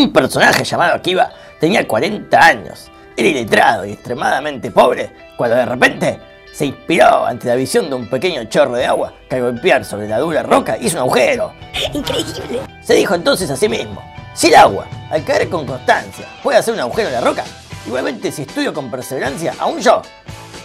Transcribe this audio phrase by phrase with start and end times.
[0.00, 1.30] Un personaje llamado Akiva
[1.60, 2.90] tenía 40 años.
[3.14, 6.18] Era iletrado y extremadamente pobre cuando de repente
[6.54, 10.08] se inspiró ante la visión de un pequeño chorro de agua que al golpear sobre
[10.08, 11.52] la dura roca hizo un agujero.
[11.92, 12.62] Increíble.
[12.80, 14.02] Se dijo entonces a sí mismo,
[14.32, 17.44] si el agua, al caer con constancia, puede hacer un agujero en la roca,
[17.86, 20.00] igualmente si estudio con perseverancia, aún yo,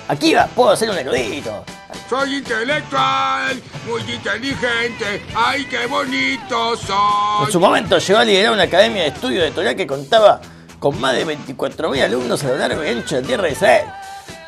[0.08, 1.66] Akiva, puedo ser un erudito.
[2.10, 5.24] Soy intelectual, muy inteligente.
[5.36, 7.46] ¡Ay, qué bonito soy!
[7.48, 10.40] En su momento llegó a liderar una academia de estudio de Torah que contaba
[10.78, 13.86] con más de 24.000 alumnos a lo largo y ancho de la tierra de Israel.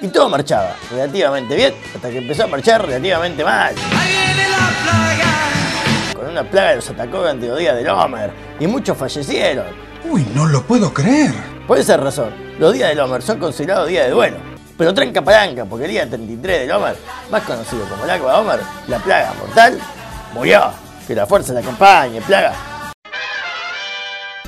[0.02, 3.74] Y todo marchaba relativamente bien hasta que empezó a marchar relativamente mal.
[6.14, 9.66] Con una plaga los atacó durante los días del Homer y muchos fallecieron.
[10.04, 11.34] Uy, no lo puedo creer.
[11.66, 12.30] Por esa razón,
[12.60, 14.57] los días del Homer son considerados días de duelo.
[14.78, 16.96] Pero tranca palanca, porque el día 33 del Homer,
[17.32, 19.80] más conocido como el Agua Homer, la plaga mortal,
[20.34, 20.72] murió.
[21.08, 22.54] Que la fuerza le acompañe, plaga.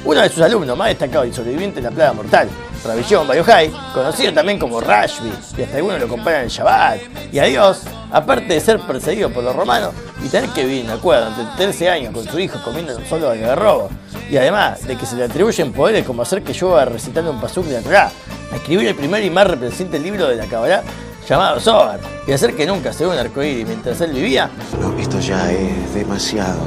[0.06, 2.48] Uno de sus alumnos más destacados y sobreviviente de la plaga mortal,
[2.86, 7.00] Rabillon Bayohai, conocido también como Rashbi, y hasta algunos lo comparan al Shabbat,
[7.32, 10.88] y a Dios, aparte de ser perseguido por los romanos y tener que vivir en
[10.88, 13.90] la cueva durante 13 años con su hijo comiendo solo algarrobo,
[14.30, 17.66] y además de que se le atribuyen poderes como hacer que llueva recitando un pasuk
[17.66, 18.12] de la Torah,
[18.52, 20.84] a escribir el primer y más representante libro de la Kabbalah
[21.28, 24.50] llamado Zohar, y hacer que nunca se vea un arcoíris mientras él vivía,
[24.82, 26.60] No, esto ya es demasiado.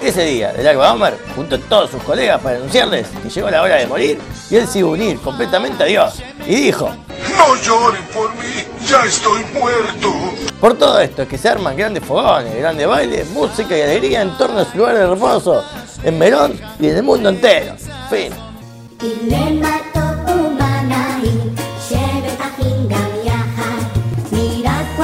[0.00, 3.62] ese día del Agua Homer, junto a todos sus colegas para anunciarles que llegó la
[3.62, 6.88] hora de morir, y él se iba a unir completamente a Dios, y dijo,
[7.36, 10.12] No lloren por mí, ya estoy muerto.
[10.60, 14.36] Por todo esto es que se arman grandes fogones, grandes bailes, música y alegría en
[14.38, 15.64] torno a su lugar hermoso,
[16.04, 17.74] en Melón y en el mundo entero.
[18.08, 18.32] Fin.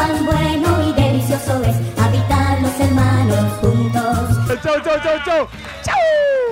[0.06, 4.62] Cuán bueno y delicioso es habitar los hermanos juntos.
[4.62, 5.48] ¡Chau, chau, chau, chau!
[5.82, 6.45] ¡Chau!